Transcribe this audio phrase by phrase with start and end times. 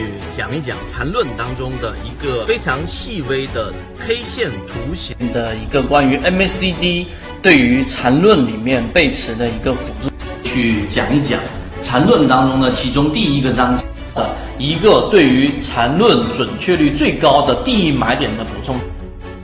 [0.00, 3.72] 去讲一讲缠论当中的一个非常细微的
[4.06, 7.06] K 线图形的一个关于 MACD
[7.42, 10.10] 对于缠论里面背驰的一个辅助，
[10.42, 11.38] 去讲一讲
[11.82, 13.84] 缠论当中的其中第一个章节
[14.14, 18.76] 的一个对于缠论准确率最高的第一买点的补充。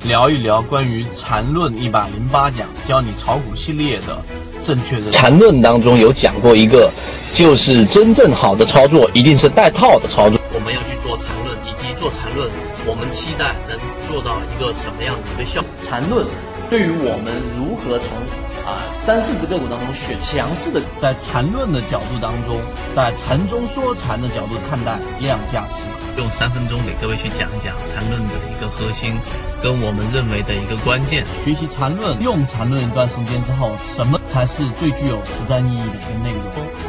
[0.04, 4.22] 聊一聊关于缠论一百零八讲教你炒股系列的
[4.62, 6.90] 正确的缠论当中有讲过一个，
[7.34, 10.38] 就是真正好的操作一定是带套的操作。
[10.66, 12.50] 我们要去做缠论，以及做缠论，
[12.90, 13.78] 我们期待能
[14.10, 15.70] 做到一个什么样的一个效果？
[15.80, 16.26] 缠论
[16.68, 18.18] 对于我们如何从
[18.66, 22.58] 啊三四只个股当中选强势的，在缠论的角度当中，
[22.96, 25.86] 在缠中说禅的角度看待量价时，
[26.18, 29.14] 用三分钟给各位去讲一讲缠论的一个核心，
[29.62, 31.22] 跟我们认为的一个关键。
[31.44, 36.44] 学习缠论，用缠论一段时间之后，什么才是最具有实战意义的一个内容？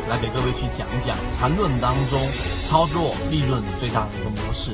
[0.09, 2.19] 来给各位去讲一讲缠论当中
[2.65, 4.71] 操作利润最大的一个模式。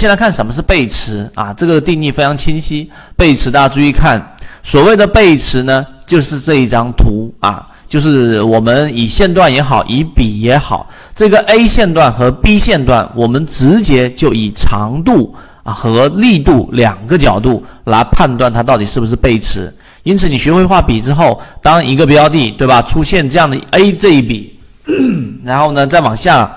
[0.00, 2.90] 先来看什么是背驰啊，这个定义非常清晰。
[3.18, 4.18] 背驰大家注意看，
[4.62, 15.34] 所谓的背驰呢，就是这一张图啊，就是我们以线段也好，以笔也好，这个 A 线段和 B 线段，我们直接就以长度
[15.64, 19.70] 啊和力度两个角度来判断它到底是不是背驰。
[20.04, 24.58] 因此，你学会画笔之后，当一个标的对吧出现这样的 A 这一笔，
[25.44, 26.56] 然后呢再往下。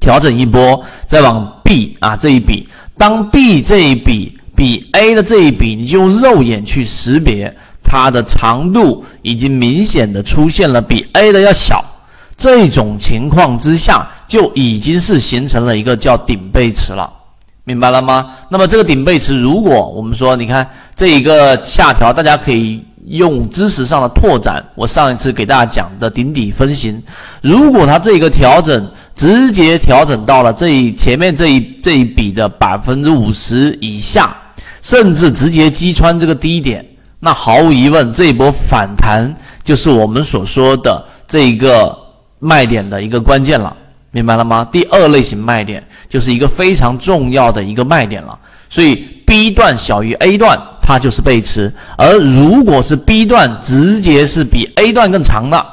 [0.00, 2.68] 调整一波，再往 B 啊这一笔，
[2.98, 7.50] 当 B 这一笔比 A 的这一笔，你就用肉眼去识别
[7.82, 11.82] 它的长度已经明显的出现了比 A 的要小，
[12.36, 17.10] 这种情况之下，就已经是形成了一个叫顶背驰了，
[17.64, 18.32] 明白了吗？
[18.50, 27.02] 那么这个顶背驰，如果我们说，你看这一个下调，大家可以用知识上的拓展，我上一次给大家讲的顶底分型，
[27.40, 28.90] 如果它这个调整。
[29.14, 34.36] 直接调整到了这一前面这一这一笔的百分之五十以下，
[34.80, 36.84] 甚至直接击穿这个低点，
[37.20, 41.96] 那毫无疑问，这一波反弹就是我们所说的这一个
[42.38, 43.76] 卖点的一个关键了，
[44.10, 44.66] 明白了吗？
[44.72, 48.38] 第二类型卖点就是一个非常重要的一个卖点了。
[48.68, 48.96] 所以
[49.26, 55.66] B 段小于 A 段，它就是背驰；而如果是 B 段直接是比 A 段更长的。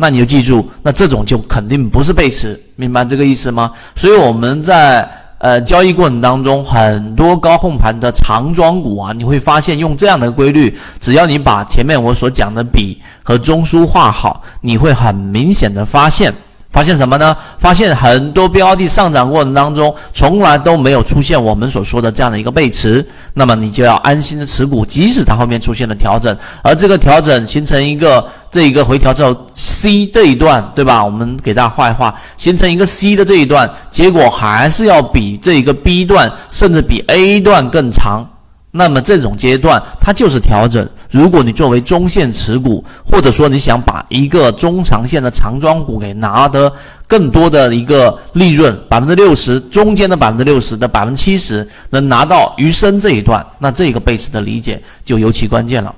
[0.00, 3.72] 那你就记住，那这种就肯定不是背驰，明白这个意思吗？
[3.96, 5.06] 所以我们在
[5.38, 16.32] 呃交易过程当中，很多高控盘的长庄股啊，你会发现用这样的规律，只要你把前面我所讲的笔和中枢画好，你会很明显的发现。
[16.70, 17.34] 发现什么呢？
[17.58, 31.04] 发现很多标的上涨过程当中，从来都没有出现我们所说的这样的一个背驰，那么你就要安心的持股，即使它后面出现了调整，而这个调整形成一个这一个回调之后，C 这一段，对吧？
[31.04, 38.26] 我们给大家画一画，形成一个 C 的这一段，结果还是要比这一个 B 段，甚至比 A 段更长。
[38.70, 40.86] 那么这种阶段它就是调整。
[41.10, 46.70] 如果你作为中线持股，或者说你想把一个中长线的长庄股给拿得
[47.06, 55.94] 更多的一个利润，百分之六十中间的百分之六十的百分之七十能拿到余生这一段，那这个背驰的理解就尤其关键了。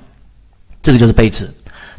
[0.81, 1.49] 这个就是背驰。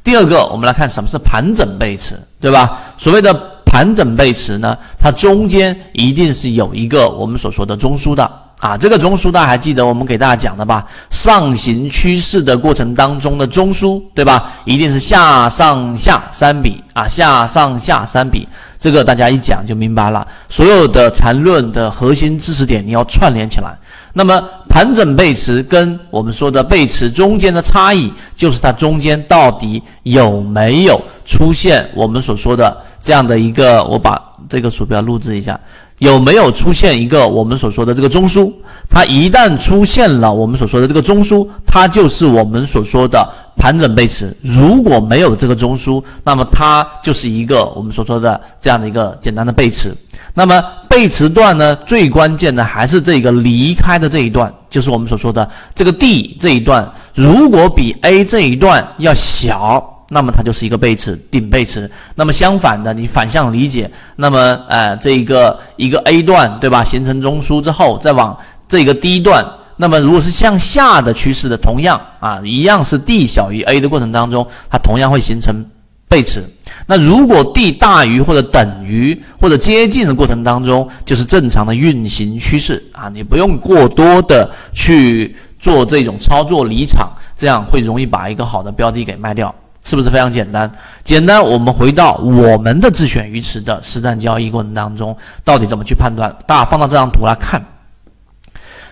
[0.05, 2.81] 第二个，我们来看什么是盘整背驰，对吧？
[2.97, 3.33] 所谓的
[3.65, 8.31] 盘整背驰呢，它中间一定是有一个我们所说的中枢的。
[8.61, 10.87] 啊，这个中枢大家还记得我们给大家讲的吧？
[11.11, 14.53] 上行趋势的过程当中的中枢，对吧？
[14.65, 18.47] 一定是下上下三笔啊，下上下三笔，
[18.79, 20.25] 这个大家一讲就明白了。
[20.49, 23.77] 所有的缠论的核心知识点你要串联起来。
[24.13, 35.59] 那么盘整背驰跟我们说的背驰中间的差异，就是它中间到底有没有出现我们所说的这样的一个，我把这个鼠标录制一下。
[35.99, 38.53] 有没有出现一个我们所说的这个中枢？
[38.91, 43.25] 它一旦出现了我们所说的这个中枢，它就是我们所说的
[43.57, 44.37] 盘整背驰。
[44.43, 49.95] 如果没有这个中枢，那么它就是一个我们所说的这样的一个简单的背驰。
[50.35, 50.61] 那么
[50.93, 56.93] 背驰段呢，最关键的还是这个离开的这一段，就是我们所说的这个 D 这一段。
[57.15, 61.91] 如果比 A 这一段要小，那么它就是一个背驰，顶背驰。
[62.15, 66.85] 那么相反的，你反向理解，那么呃，这一个一个 A 段，对吧？
[66.85, 68.39] 形成中枢之后，再往
[68.69, 69.43] 这个 D 段，
[69.79, 75.65] 那么如果是向下的趋势的，同样啊，一样是 D 小于 A 的过程当中，它同样会形成
[76.07, 76.45] 背驰。
[76.87, 90.71] 那如果 D 大于或者等于或者接近的过程当中，就是正常的运行趋势啊，你不用过多的去做这种操作离场，这样会容易把一个好的标的给卖掉，是不是非常简单？
[91.05, 96.37] 简单，我们回到我们的自选鱼池的实战交易过程当中，到底怎么去判断？
[96.47, 97.65] 大家放到这张图来看，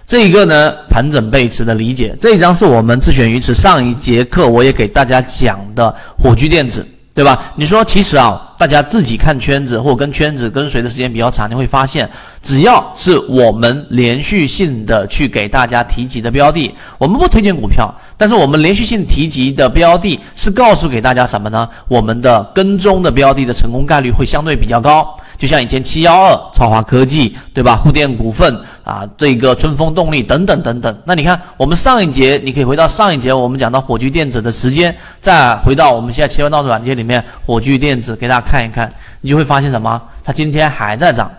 [0.06, 6.86] 这一个呢盘整背驰的理解，这一张是我们自选鱼池上一节课我也给大家讲的火炬电子。
[7.20, 7.52] 对吧？
[7.54, 12.08] 你说其实啊，大家自己看圈子或跟圈子跟随的时间比较长，你会发现，
[12.42, 21.68] 只要是我们连续性的去给大家提及的标的，我们不推荐股票，但是我们连续性提及的标的，是告诉给大家什么呢？
[21.88, 25.14] 我们的跟踪的标的的成功概率会相对比较高。
[25.40, 27.74] 就像以前七幺二超华科技，对吧？
[27.74, 31.02] 沪电股份啊，这个春风动力等等等等。
[31.06, 38.92] 那你看，我们上一节你可以回到上一节，我们讲到火炬电子的时间，再回到我们现在切换到软件里面，火炬电子给大家看一看，
[39.22, 39.98] 你就会发现什么？
[40.22, 41.30] 它今天还在涨，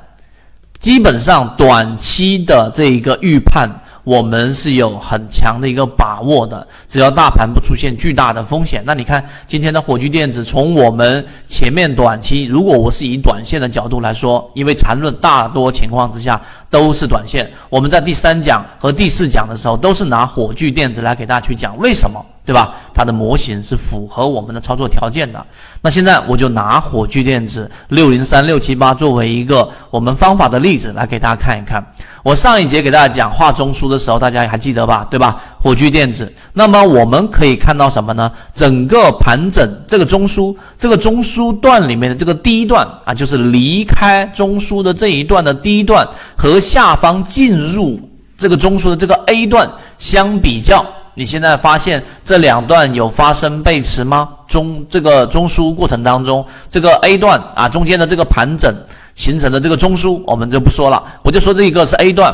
[0.80, 3.70] 基本上短期的这一个预判。
[4.04, 22.26] 我们是有很强的一个把握的，只要大盘不出现巨大的风险，那你看今天的火炬电子，从我们前面短期，如果我是以短线的角度来说，因为缠论大多情况之下都是短线，我们在第三讲和第四讲的时候都是拿火炬电子来给大家去讲为什么。
[22.44, 22.74] 对吧？
[22.92, 25.46] 它的模型是符合我们的操作条件的。
[25.80, 31.86] 那现在我就拿火炬电子六零三六七八作为一个我们方法的例子来给大家看一看。
[32.24, 35.08] 我上一节给大家讲画中枢的时候，大家还记得吧？
[35.10, 35.40] 对吧？
[35.62, 36.32] 火炬电子。
[36.54, 38.32] 那么我们可以看到什么呢？
[38.56, 48.00] 整个盘整这个中枢，这个中枢段里面的这个第一段啊，就是离开中枢的这一段的第一段和下方进入
[48.38, 49.70] 这个中枢的这个 A 段
[50.00, 50.86] 相比较。
[51.14, 54.30] 你现在发现这两段有发生背驰吗？
[54.48, 58.74] 中这个中枢过程当中，这个 A 段啊中间的这个盘整
[59.14, 62.34] 形成的这个中枢，我们就不说了，我就说这一个是 A 段，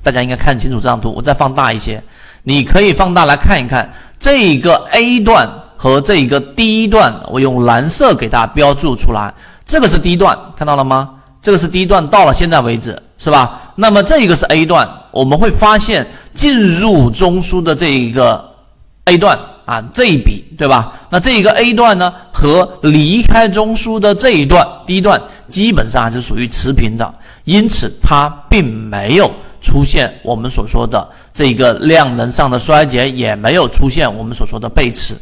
[0.00, 2.00] 大家应该看清楚这张图，我再放大一些，
[2.48, 5.46] 你可以放大来看一看这一个 A 段
[5.76, 9.34] 和这一个 D 段，我用蓝色给大家标注出来，
[9.66, 11.10] 这个是 D 段，看到了吗？
[11.42, 13.60] 这个是 D 段，到了现在为止是吧？
[13.74, 18.50] 那么这一个是 A 段，我们会发现进入中枢的这一个
[19.04, 20.94] A 段啊，这一笔对吧？
[21.10, 25.20] 那这一个 A 段呢和离开中枢的这一段 D 段
[25.50, 35.14] 基本上还是属于持平的，因此它并没有出现我们所说的这个量能上的衰竭，也没有出现我们所说的背驰，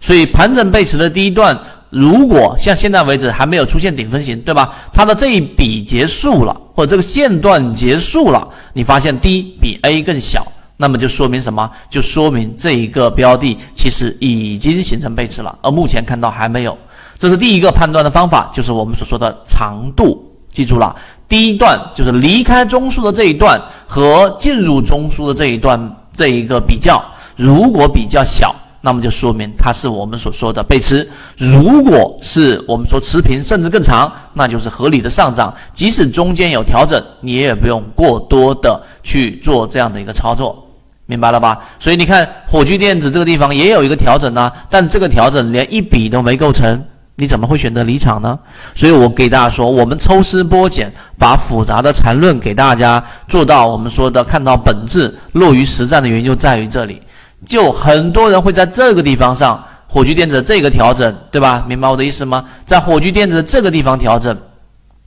[0.00, 1.58] 所以盘整背驰的第一段。
[1.90, 4.74] 如果像现在为止还没有出现顶分型，对吧？
[4.92, 10.44] 它的这一笔结束了，或者这个线段结束了，你发现 D 比 A 更小，
[10.76, 11.70] 那么就说明什么？
[11.88, 16.76] 就说明这一个标的其实已经形成背驰了，而目前看到还没有。
[17.16, 20.33] 这是第一个判断的方法，就是我们所说的长度。
[20.54, 20.96] 记住了，
[21.28, 27.04] 第一段就是离开中枢的这一段和进入中枢的这一段这一个比较，
[27.36, 28.54] 如果比较小。
[28.86, 31.08] 那么就说明它是我们所说的背驰。
[31.38, 35.54] 如果是我们说持平甚至更长，那就是合理的上涨。
[35.72, 40.68] 即使中间有调整，你也不用过多的去做这样的一个操作，
[41.06, 41.58] 明白了吧？
[41.78, 46.84] 所以你看火炬电子这个地方也有一个调整呢，但这个调整连一笔都没构成，
[47.16, 48.38] 你怎么会选择离场呢？
[48.74, 57.00] 所以我给大家说，我们抽丝剥茧，把复杂的缠论给大家做到我们说的看到本质，落于实战的原因就在于这里。
[57.46, 61.64] 就很多人会在这个地方上，火炬电子这个调整，对吧？
[61.68, 62.44] 明白我的意思吗？
[62.66, 64.36] 在火炬电子这个地方调整，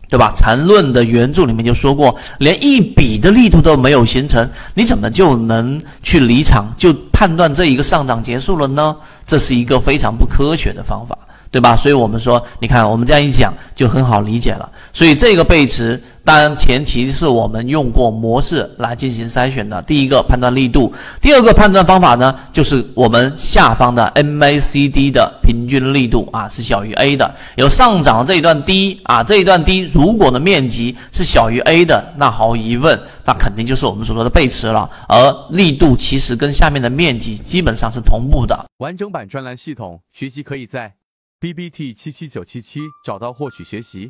[0.07, 0.31] 对吧？
[0.33, 8.95] 缠论的原著里面就说过，连一笔的力度都没有形成，你怎么就能去离场，就判断这一个上涨结束了呢？
[9.25, 11.17] 这是一个非常不科学的方法。
[11.51, 11.75] 对吧？
[11.75, 14.69] 所以我们说，你看我们这样一讲就很好理解了。
[14.93, 19.81] 所以这个背驰，当然前提是我们用过模式来进行筛选的。
[19.83, 27.33] 第一个判断力度，第二个判断方法呢，就是我们下方的 MACD 的平均力度啊是小于 A 的。
[27.55, 34.89] 有上涨这一段低啊，这一段低，如果的面积是小于 A 的，那毫无疑问，那肯定就是我们所说的背驰了。
[35.07, 38.65] 而力度其实跟下面的面积基本上是同步的。
[38.79, 40.93] 完整版专栏系统学习可以在。
[41.39, 44.09] B B T 七七九七七找到获取学习。